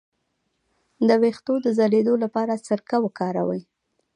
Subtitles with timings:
[1.07, 3.61] د ویښتو د ځلیدو لپاره سرکه وکاروئ